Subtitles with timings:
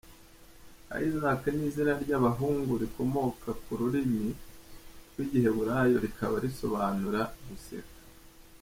[1.03, 4.25] Isaac ni izina ry’abahungu rikomoka ku rurimi
[5.11, 7.93] rw’Igiheburayi rikaba risobanura “Guseka”.